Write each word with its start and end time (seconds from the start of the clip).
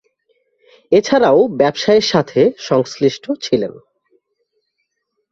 এছাড়াও 0.91 1.39
ব্যবসায়ের 1.57 2.05
সাথে 2.11 2.41
সংশ্লিষ্ট 2.59 3.25
ছিলেন। 3.41 3.73